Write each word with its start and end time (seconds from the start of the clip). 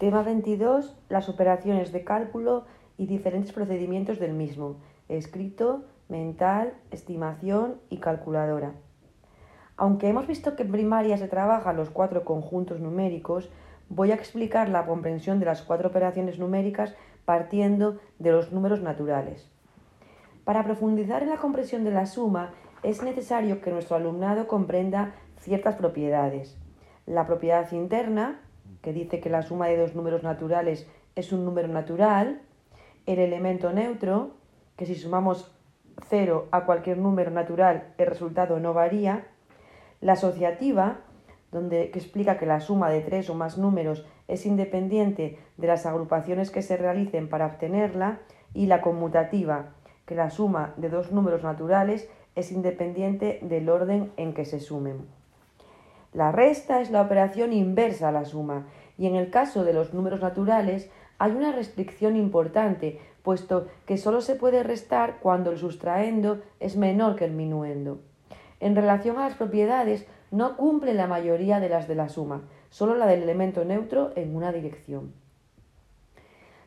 Tema 0.00 0.22
22. 0.22 0.96
Las 1.10 1.28
operaciones 1.28 1.92
de 1.92 2.04
cálculo 2.04 2.64
y 2.96 3.04
diferentes 3.04 3.52
procedimientos 3.52 4.18
del 4.18 4.32
mismo. 4.32 4.76
Escrito, 5.10 5.84
mental, 6.08 6.72
estimación 6.90 7.82
y 7.90 7.98
calculadora. 7.98 8.72
Aunque 9.76 10.08
hemos 10.08 10.26
visto 10.26 10.56
que 10.56 10.62
en 10.62 10.72
primaria 10.72 11.18
se 11.18 11.28
trabajan 11.28 11.76
los 11.76 11.90
cuatro 11.90 12.24
conjuntos 12.24 12.80
numéricos, 12.80 13.50
voy 13.90 14.10
a 14.10 14.14
explicar 14.14 14.70
la 14.70 14.86
comprensión 14.86 15.38
de 15.38 15.44
las 15.44 15.60
cuatro 15.60 15.90
operaciones 15.90 16.38
numéricas 16.38 16.94
partiendo 17.26 17.98
de 18.18 18.32
los 18.32 18.52
números 18.52 18.80
naturales. 18.80 19.50
Para 20.44 20.64
profundizar 20.64 21.22
en 21.22 21.28
la 21.28 21.36
comprensión 21.36 21.84
de 21.84 21.90
la 21.90 22.06
suma, 22.06 22.54
es 22.82 23.02
necesario 23.02 23.60
que 23.60 23.70
nuestro 23.70 23.96
alumnado 23.96 24.48
comprenda 24.48 25.12
ciertas 25.40 25.74
propiedades. 25.74 26.56
La 27.04 27.26
propiedad 27.26 27.70
interna, 27.72 28.40
que 28.82 28.92
dice 28.92 29.20
que 29.20 29.30
la 29.30 29.42
suma 29.42 29.68
de 29.68 29.76
dos 29.76 29.94
números 29.94 30.22
naturales 30.22 30.88
es 31.14 31.32
un 31.32 31.44
número 31.44 31.68
natural, 31.68 32.42
el 33.06 33.18
elemento 33.18 33.72
neutro, 33.72 34.32
que 34.76 34.86
si 34.86 34.94
sumamos 34.94 35.54
0 36.08 36.48
a 36.50 36.64
cualquier 36.64 36.98
número 36.98 37.30
natural 37.30 37.92
el 37.98 38.06
resultado 38.06 38.58
no 38.60 38.72
varía, 38.72 39.26
la 40.00 40.14
asociativa, 40.14 41.00
donde, 41.52 41.90
que 41.90 41.98
explica 41.98 42.38
que 42.38 42.46
la 42.46 42.60
suma 42.60 42.90
de 42.90 43.00
tres 43.00 43.28
o 43.28 43.34
más 43.34 43.58
números 43.58 44.06
es 44.28 44.46
independiente 44.46 45.38
de 45.56 45.66
las 45.66 45.84
agrupaciones 45.84 46.50
que 46.50 46.62
se 46.62 46.76
realicen 46.76 47.28
para 47.28 47.46
obtenerla, 47.46 48.20
y 48.54 48.66
la 48.66 48.80
conmutativa, 48.80 49.74
que 50.06 50.14
la 50.14 50.30
suma 50.30 50.74
de 50.76 50.88
dos 50.88 51.12
números 51.12 51.42
naturales 51.42 52.08
es 52.34 52.50
independiente 52.52 53.38
del 53.42 53.68
orden 53.68 54.12
en 54.16 54.34
que 54.34 54.44
se 54.44 54.60
sumen. 54.60 55.19
La 56.12 56.32
resta 56.32 56.80
es 56.80 56.90
la 56.90 57.02
operación 57.02 57.52
inversa 57.52 58.08
a 58.08 58.12
la 58.12 58.24
suma 58.24 58.66
y 58.98 59.06
en 59.06 59.14
el 59.14 59.30
caso 59.30 59.64
de 59.64 59.72
los 59.72 59.94
números 59.94 60.20
naturales 60.20 60.90
hay 61.18 61.32
una 61.32 61.52
restricción 61.52 62.16
importante, 62.16 62.98
puesto 63.22 63.68
que 63.86 63.96
solo 63.96 64.20
se 64.20 64.34
puede 64.34 64.62
restar 64.62 65.18
cuando 65.20 65.52
el 65.52 65.58
sustraendo 65.58 66.40
es 66.58 66.76
menor 66.76 67.14
que 67.14 67.26
el 67.26 67.32
minuendo. 67.32 68.00
En 68.58 68.74
relación 68.74 69.18
a 69.18 69.28
las 69.28 69.36
propiedades, 69.36 70.06
no 70.30 70.56
cumple 70.56 70.94
la 70.94 71.06
mayoría 71.06 71.60
de 71.60 71.68
las 71.68 71.86
de 71.88 71.94
la 71.94 72.08
suma, 72.08 72.42
solo 72.70 72.94
la 72.94 73.06
del 73.06 73.22
elemento 73.22 73.64
neutro 73.64 74.12
en 74.16 74.34
una 74.34 74.52
dirección. 74.52 75.12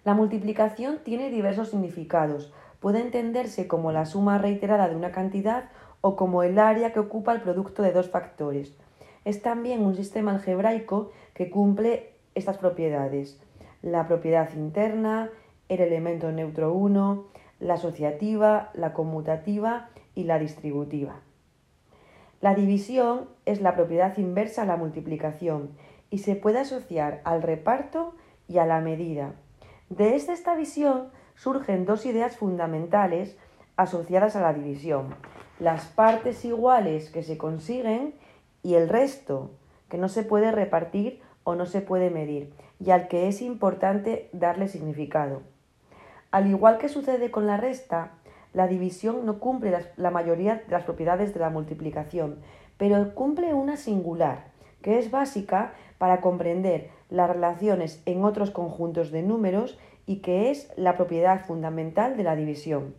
La 0.04 0.14
multiplicación 0.14 1.00
tiene 1.04 1.30
diversos 1.30 1.70
significados. 1.70 2.54
Puede 2.80 3.00
entenderse 3.00 3.68
como 3.68 3.92
la 3.92 4.06
suma 4.06 4.38
reiterada 4.38 4.90
de 4.90 4.96
una 4.96 5.12
cantidad 5.12 5.70
o 6.02 6.18
como 6.18 6.44
el 6.44 6.60
área 6.60 6.92
que 6.92 7.00
ocupa 7.00 7.32
el 7.32 7.42
producto 7.42 7.82
de 7.82 7.94
dos 7.94 8.10
factores. 8.10 8.76
Es 9.26 9.42
también 9.42 9.82
un 9.82 9.96
sistema 9.96 10.32
algebraico 10.32 11.12
que 11.34 11.50
cumple 11.50 12.14
estas 12.36 12.58
propiedades. 12.58 13.40
La 13.82 14.08
propiedad 14.08 14.54
interna, 14.54 15.30
el 15.70 15.80
elemento 15.82 16.32
neutro 16.32 16.74
1, 16.74 17.26
la 17.60 17.76
asociativa, 17.76 18.72
la 18.74 18.94
conmutativa 18.94 19.90
y 20.16 20.26
la 20.26 20.40
distributiva. 20.40 21.22
La 22.42 22.56
división 22.56 23.30
es 23.46 23.62
la 23.62 23.74
propiedad 23.74 24.18
inversa 24.18 24.64
a 24.64 24.66
la 24.66 24.76
multiplicación 24.76 25.70
y 26.10 26.20
se 26.20 26.36
puede 26.36 26.60
asociar 26.60 27.22
al 27.24 27.42
reparto 27.42 28.16
y 28.50 28.58
a 28.58 28.66
la 28.66 28.82
medida. 28.82 29.34
De 29.90 30.16
esta 30.16 30.56
visión 30.56 31.10
surgen 31.36 31.86
dos 31.86 32.06
ideas 32.06 32.36
fundamentales 32.36 33.38
asociadas 33.78 34.36
a 34.36 34.42
la 34.42 34.54
división. 34.54 35.16
Las 35.60 35.86
partes 35.86 36.44
iguales 36.44 37.10
que 37.10 37.24
se 37.24 37.38
consiguen 37.38 38.14
y 38.64 38.76
el 38.76 38.90
resto, 38.90 39.52
que 39.90 39.98
no 39.98 40.10
se 40.10 40.24
puede 40.24 40.52
repartir 40.52 41.22
o 41.44 41.56
no 41.56 41.66
se 41.66 41.82
puede 41.82 42.10
medir, 42.10 42.54
y 42.80 42.92
al 42.92 43.08
que 43.08 43.28
es 43.28 43.42
importante 43.42 44.30
darle 44.32 44.68
significado. 44.68 45.42
Al 46.32 46.48
igual 46.48 46.80
que 46.80 46.90
sucede 46.90 47.30
con 47.30 47.46
la 47.46 47.58
resta, 47.58 48.14
la 48.54 48.68
división 48.68 49.26
no 49.26 49.40
cumple 49.40 49.78
la 49.98 50.12
mayoría 50.12 50.56
de 50.56 50.72
las 50.72 50.84
propiedades 50.84 51.34
de 51.34 51.40
la 51.40 51.50
multiplicación, 51.50 52.38
pero 52.78 53.14
cumple 53.14 53.54
una 53.54 53.78
singular, 53.78 54.46
que 54.82 54.98
es 54.98 55.12
básica 55.12 55.74
para 55.98 56.22
comprender 56.22 56.90
las 57.10 57.30
relaciones 57.30 58.02
en 58.06 58.24
otros 58.24 58.52
conjuntos 58.52 59.12
de 59.12 59.22
números 59.22 59.78
y 60.06 60.18
que 60.18 60.52
es 60.52 60.72
la 60.76 60.96
propiedad 60.98 61.46
fundamental 61.46 62.18
de 62.18 62.24
la 62.24 62.36
división. 62.36 62.96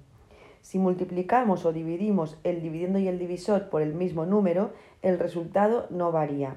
Si 0.64 0.78
multiplicamos 0.78 1.66
o 1.66 1.74
dividimos 1.74 2.38
el 2.42 2.62
dividendo 2.62 2.98
y 2.98 3.06
el 3.06 3.18
divisor 3.18 3.68
por 3.68 3.82
el 3.82 3.92
mismo 3.92 4.24
número, 4.24 4.72
el 5.02 5.18
resultado 5.18 5.86
no 5.90 6.10
varía. 6.10 6.56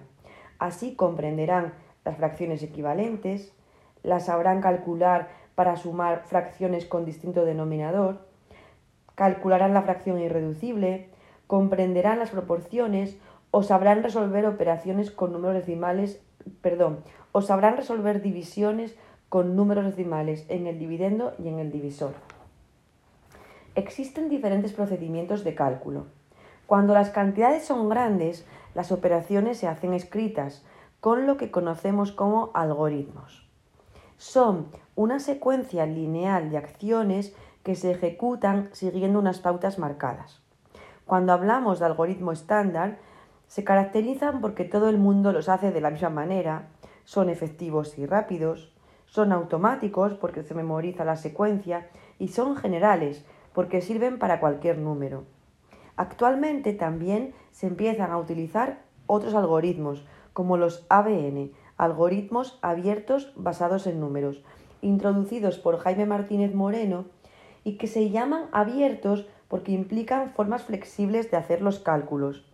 Así 0.59 0.95
comprenderán 0.95 1.73
las 2.05 2.15
fracciones 2.15 2.63
equivalentes, 2.63 3.51
las 4.03 4.27
sabrán 4.27 4.61
calcular 4.61 5.27
para 5.55 5.75
sumar 5.75 6.23
fracciones 6.25 6.85
con 6.85 7.03
distinto 7.03 7.43
denominador, 7.43 8.25
calcularán 9.15 9.73
la 9.73 9.81
fracción 9.81 10.21
irreducible, 10.21 11.09
comprenderán 11.45 12.17
las 12.17 12.29
proporciones 12.29 13.17
o 13.51 13.61
sabrán 13.61 14.03
resolver 14.03 14.45
operaciones 14.45 15.11
con 15.11 15.33
números 15.33 15.57
decimales, 15.57 16.21
perdón, 16.61 17.03
o 17.33 17.41
sabrán 17.41 17.75
resolver 17.75 18.21
divisiones 18.21 18.95
con 19.27 19.57
números 19.57 19.83
decimales 19.83 20.45
en 20.47 20.65
el 20.65 20.79
dividendo 20.79 21.33
y 21.43 21.49
en 21.49 21.59
el 21.59 21.73
divisor. 21.73 22.36
Existen 23.77 24.27
diferentes 24.27 24.73
procedimientos 24.73 25.43
de 25.43 25.53
cálculo. 25.53 26.07
Cuando 26.65 26.95
las 26.95 27.11
cantidades 27.11 27.63
son 27.63 27.89
grandes, 27.89 28.43
las 28.73 28.91
operaciones 28.91 29.59
se 29.59 29.67
hacen 29.67 29.93
escritas, 29.93 30.65
con 30.99 31.27
lo 31.27 31.37
que 31.37 31.51
conocemos 31.51 32.11
como 32.11 32.49
algoritmos. 32.55 33.47
Son 34.17 34.69
una 34.95 35.19
secuencia 35.19 35.85
lineal 35.85 36.49
de 36.49 36.57
acciones 36.57 37.35
que 37.61 37.75
se 37.75 37.91
ejecutan 37.91 38.69
siguiendo 38.73 39.19
unas 39.19 39.41
pautas 39.41 39.77
marcadas. 39.77 40.41
Cuando 41.05 41.31
hablamos 41.31 41.77
de 41.77 41.85
algoritmo 41.85 42.31
estándar, 42.31 42.97
se 43.45 43.63
caracterizan 43.63 44.41
porque 44.41 44.65
todo 44.65 44.89
el 44.89 44.97
mundo 44.97 45.31
los 45.31 45.49
hace 45.49 45.71
de 45.71 45.81
la 45.81 45.91
misma 45.91 46.09
manera, 46.09 46.69
son 47.05 47.29
efectivos 47.29 47.95
y 47.99 48.07
rápidos, 48.07 48.73
son 49.05 49.31
automáticos 49.31 50.15
porque 50.15 50.41
se 50.41 50.55
memoriza 50.55 51.05
la 51.05 51.15
secuencia 51.15 51.87
y 52.17 52.29
son 52.29 52.55
generales 52.55 53.23
porque 53.57 53.81
sirven 53.81 54.19
para 54.19 54.39
cualquier 54.39 54.77
número. 54.77 55.23
Actualmente 55.95 56.73
también 56.73 57.33
se 57.49 57.65
empiezan 57.65 58.11
a 58.11 58.19
utilizar 58.19 58.83
otros 59.07 59.33
algoritmos, 59.33 60.05
como 60.33 60.57
los 60.57 60.85
ABN, 60.89 61.51
algoritmos 61.75 62.59
abiertos 62.61 63.33
basados 63.35 63.87
en 63.87 63.99
números, 63.99 64.43
introducidos 64.81 65.57
por 65.57 65.79
Jaime 65.79 66.05
Martínez 66.05 66.53
Moreno 66.53 67.05
y 67.63 67.79
que 67.79 67.87
se 67.87 68.11
llaman 68.11 68.43
abiertos 68.51 69.27
porque 69.47 69.71
implican 69.71 70.29
formas 70.29 70.61
flexibles 70.61 71.31
de 71.31 71.37
hacer 71.37 71.63
los 71.63 71.79
cálculos, 71.79 72.45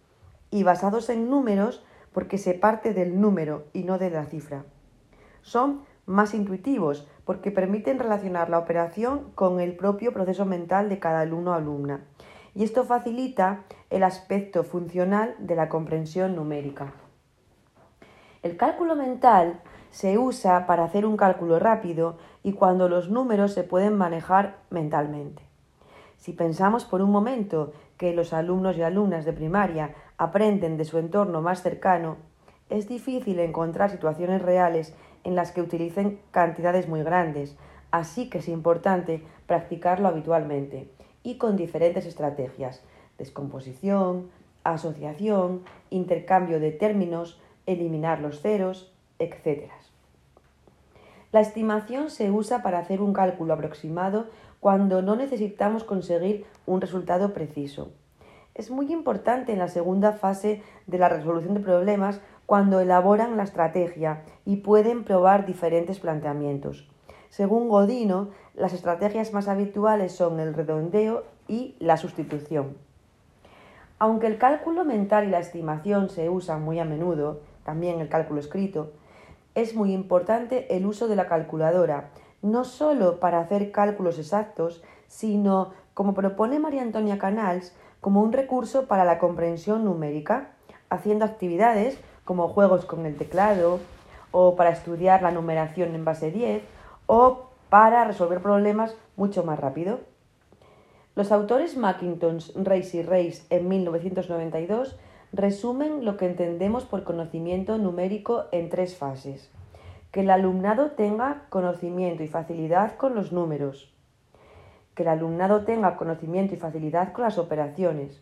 y 0.51 0.63
basados 0.63 1.09
en 1.09 1.29
números 1.29 1.83
porque 2.13 2.37
se 2.37 2.53
parte 2.53 2.93
del 2.93 3.19
número 3.19 3.65
y 3.73 3.83
no 3.83 3.97
de 3.97 4.09
la 4.09 4.23
cifra. 4.23 4.63
Son 5.41 5.81
más 6.05 6.33
intuitivos 6.33 7.07
porque 7.25 7.51
permiten 7.51 7.99
relacionar 7.99 8.49
la 8.49 8.59
operación 8.59 9.31
con 9.35 9.59
el 9.59 9.75
propio 9.75 10.13
proceso 10.13 10.45
mental 10.45 10.89
de 10.89 10.99
cada 10.99 11.21
alumno 11.21 11.51
o 11.51 11.53
alumna. 11.53 12.01
Y 12.55 12.63
esto 12.63 12.83
facilita 12.83 13.63
el 13.89 14.03
aspecto 14.03 14.63
funcional 14.63 15.35
de 15.39 15.55
la 15.55 15.69
comprensión 15.69 16.35
numérica. 16.35 16.93
El 18.43 18.57
cálculo 18.57 18.95
mental 18.95 19.61
se 19.89 20.17
usa 20.17 20.65
para 20.67 20.83
hacer 20.83 21.05
un 21.05 21.17
cálculo 21.17 21.59
rápido 21.59 22.17
y 22.43 22.53
cuando 22.53 22.89
los 22.89 23.09
números 23.09 23.53
se 23.53 23.63
pueden 23.63 23.95
manejar 23.95 24.57
mentalmente. 24.69 25.43
Si 26.17 26.33
pensamos 26.33 26.85
por 26.85 27.01
un 27.01 27.11
momento 27.11 27.73
que 27.97 28.13
los 28.13 28.33
alumnos 28.33 28.77
y 28.77 28.81
alumnas 28.81 29.23
de 29.23 29.33
primaria 29.33 29.93
aprenden 30.17 30.77
de 30.77 30.85
su 30.85 30.97
entorno 30.97 31.41
más 31.41 31.61
cercano, 31.61 32.17
es 32.69 32.87
difícil 32.87 33.39
encontrar 33.39 33.91
situaciones 33.91 34.41
reales 34.41 34.95
en 35.23 35.35
las 35.35 35.51
que 35.51 35.61
utilicen 35.61 36.19
cantidades 36.31 36.87
muy 36.87 37.03
grandes, 37.03 37.55
así 37.91 38.29
que 38.29 38.39
es 38.39 38.47
importante 38.47 39.23
practicarlo 39.47 40.07
habitualmente 40.07 40.89
y 41.23 41.37
con 41.37 41.55
diferentes 41.55 42.05
estrategias, 42.05 42.83
descomposición, 43.17 44.29
asociación, 44.63 45.63
intercambio 45.89 46.59
de 46.59 46.71
términos, 46.71 47.39
eliminar 47.65 48.19
los 48.19 48.41
ceros, 48.41 48.93
etc. 49.19 49.69
La 51.31 51.41
estimación 51.41 52.09
se 52.09 52.31
usa 52.31 52.61
para 52.61 52.79
hacer 52.79 53.01
un 53.01 53.13
cálculo 53.13 53.53
aproximado 53.53 54.27
cuando 54.59 55.01
no 55.01 55.15
necesitamos 55.15 55.83
conseguir 55.83 56.45
un 56.65 56.79
resultado 56.79 57.33
preciso. 57.33 57.91
Es 58.55 58.69
muy 58.69 58.93
importante 58.93 59.51
en 59.51 59.59
la 59.59 59.67
segunda 59.67 60.13
fase 60.13 60.61
de 60.85 60.97
la 60.99 61.09
resolución 61.09 61.55
de 61.55 61.59
problemas 61.59 62.21
cuando 62.53 62.79
elaboran 62.81 63.35
la 63.35 63.41
estrategia 63.41 64.21
y 64.45 64.57
pueden 64.57 65.05
probar 65.05 65.47
diferentes 65.47 65.99
planteamientos. 65.99 66.87
Según 67.29 67.67
Godino, 67.67 68.29
las 68.53 68.73
estrategias 68.73 69.33
más 69.33 69.47
habituales 69.47 70.11
son 70.11 70.39
el 70.39 70.53
redondeo 70.53 71.23
y 71.47 71.75
la 71.79 71.97
sustitución. 71.97 72.77
Aunque 73.97 74.27
el 74.27 74.37
cálculo 74.37 74.85
mental 74.85 75.23
y 75.23 75.31
la 75.31 75.39
estimación 75.39 76.11
se 76.11 76.29
usan 76.29 76.61
muy 76.61 76.77
a 76.77 76.85
menudo, 76.85 77.39
también 77.63 77.99
el 77.99 78.07
cálculo 78.07 78.39
escrito, 78.39 78.91
es 79.55 79.73
muy 79.73 79.91
importante 79.91 80.77
el 80.77 80.85
uso 80.85 81.07
de 81.07 81.15
la 81.15 81.25
calculadora, 81.25 82.11
no 82.43 82.65
solo 82.65 83.19
para 83.19 83.39
hacer 83.39 83.71
cálculos 83.71 84.19
exactos, 84.19 84.83
sino, 85.07 85.71
como 85.95 86.13
propone 86.13 86.59
María 86.59 86.83
Antonia 86.83 87.17
Canals, 87.17 87.75
como 87.99 88.21
un 88.21 88.31
recurso 88.31 88.85
para 88.87 89.05
la 89.05 89.17
comprensión 89.17 89.83
numérica, 89.83 90.51
haciendo 90.91 91.25
actividades 91.25 91.97
como 92.25 92.49
juegos 92.49 92.85
con 92.85 93.05
el 93.05 93.17
teclado, 93.17 93.79
o 94.31 94.55
para 94.55 94.71
estudiar 94.71 95.21
la 95.21 95.31
numeración 95.31 95.95
en 95.95 96.05
base 96.05 96.31
10, 96.31 96.63
o 97.05 97.49
para 97.69 98.05
resolver 98.05 98.41
problemas 98.41 98.95
mucho 99.15 99.43
más 99.43 99.59
rápido. 99.59 99.99
Los 101.15 101.31
autores 101.31 101.77
Macintosh, 101.77 102.51
Reis 102.55 102.95
y 102.95 103.03
Reis 103.03 103.45
en 103.51 103.67
1992 103.67 104.97
resumen 105.31 106.05
lo 106.05 106.17
que 106.17 106.27
entendemos 106.27 106.85
por 106.85 107.03
conocimiento 107.03 107.77
numérico 107.77 108.45
en 108.51 108.69
tres 108.69 108.95
fases. 108.95 109.51
Que 110.11 110.21
el 110.21 110.29
alumnado 110.29 110.91
tenga 110.91 111.45
conocimiento 111.49 112.23
y 112.23 112.27
facilidad 112.27 112.95
con 112.97 113.15
los 113.15 113.31
números. 113.31 113.91
Que 114.95 115.03
el 115.03 115.09
alumnado 115.09 115.65
tenga 115.65 115.97
conocimiento 115.97 116.53
y 116.53 116.57
facilidad 116.57 117.13
con 117.13 117.23
las 117.23 117.37
operaciones. 117.37 118.21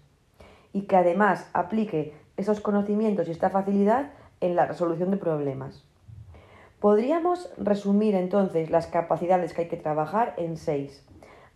Y 0.73 0.83
que 0.83 0.95
además 0.95 1.49
aplique 1.53 2.13
esos 2.37 2.61
conocimientos 2.61 3.27
y 3.27 3.31
esta 3.31 3.49
facilidad 3.49 4.11
en 4.39 4.55
la 4.55 4.65
resolución 4.65 5.11
de 5.11 5.17
problemas. 5.17 5.85
Podríamos 6.79 7.53
resumir 7.57 8.15
entonces 8.15 8.71
las 8.71 8.87
capacidades 8.87 9.53
que 9.53 9.63
hay 9.63 9.67
que 9.67 9.77
trabajar 9.77 10.33
en 10.37 10.57
seis 10.57 11.05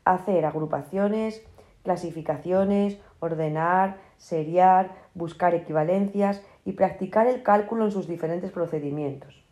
hacer 0.05 0.45
agrupaciones, 0.45 1.43
clasificaciones, 1.83 2.99
ordenar, 3.19 3.97
seriar, 4.17 4.91
buscar 5.13 5.53
equivalencias 5.53 6.41
y 6.63 6.73
practicar 6.73 7.27
el 7.27 7.43
cálculo 7.43 7.85
en 7.85 7.91
sus 7.91 8.07
diferentes 8.07 8.51
procedimientos. 8.51 9.43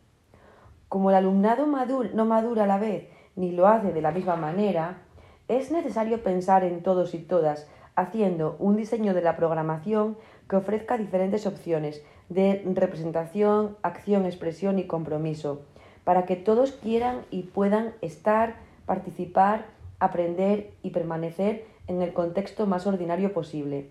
Como 0.88 1.10
el 1.10 1.16
alumnado 1.16 1.66
no 1.66 2.26
madura 2.26 2.64
a 2.64 2.68
la 2.68 2.78
vez 2.78 3.10
ni 3.36 3.52
lo 3.52 3.68
hace 3.68 3.92
de 3.92 4.02
la 4.02 4.12
misma 4.12 4.36
manera, 4.36 5.02
es 5.48 5.72
necesario 5.72 6.24
pensar 6.24 6.64
en 6.64 6.84
todos 6.84 7.14
y 7.16 7.20
todas, 7.20 7.68
haciendo 7.96 8.56
un 8.60 8.76
diseño 8.76 9.14
de 9.14 9.22
la 9.22 9.36
programación 9.36 10.18
que 10.50 10.56
ofrezca 10.56 10.98
diferentes 10.98 11.46
opciones 11.46 12.04
de 12.30 12.64
representación, 12.74 13.78
acción, 13.82 14.26
expresión 14.26 14.80
y 14.80 14.86
compromiso, 14.86 15.62
para 16.04 16.26
que 16.26 16.36
todos 16.36 16.72
quieran 16.72 17.22
y 17.32 17.44
puedan 17.44 17.94
estar, 18.02 18.56
participar 18.86 19.66
aprender 20.04 20.72
y 20.84 20.90
permanecer 20.90 21.66
en 21.88 22.02
el 22.02 22.14
contexto 22.14 22.68
más 22.68 22.86
ordinario 22.86 23.34
posible. 23.34 23.88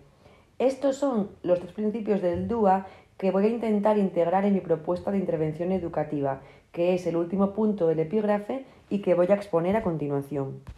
Estos 0.59 0.95
son 0.95 1.29
los 1.41 1.59
tres 1.59 1.73
principios 1.73 2.21
del 2.21 2.47
DUA 2.47 2.85
que 3.17 3.31
voy 3.31 3.45
a 3.45 3.49
intentar 3.49 3.97
integrar 3.97 4.45
en 4.45 4.53
mi 4.53 4.61
propuesta 4.61 5.11
de 5.11 5.17
intervención 5.17 5.71
educativa, 5.71 6.41
que 6.71 6.93
es 6.93 7.07
el 7.07 7.15
último 7.15 7.53
punto 7.53 7.87
del 7.87 7.99
epígrafe 7.99 8.65
y 8.89 8.99
que 8.99 9.15
voy 9.15 9.27
a 9.29 9.35
exponer 9.35 9.75
a 9.75 9.83
continuación. 9.83 10.61